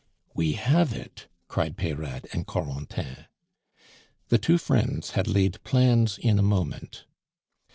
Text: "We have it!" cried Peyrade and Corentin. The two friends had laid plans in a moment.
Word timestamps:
"We 0.33 0.53
have 0.53 0.93
it!" 0.93 1.27
cried 1.47 1.77
Peyrade 1.77 2.27
and 2.33 2.47
Corentin. 2.47 3.27
The 4.29 4.39
two 4.39 4.57
friends 4.57 5.11
had 5.11 5.27
laid 5.27 5.63
plans 5.63 6.17
in 6.17 6.39
a 6.39 6.41
moment. 6.41 7.05